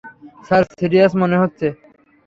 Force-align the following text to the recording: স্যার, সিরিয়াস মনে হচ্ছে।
স্যার, 0.47 0.63
সিরিয়াস 0.71 1.11
মনে 1.21 1.37
হচ্ছে। 1.41 1.67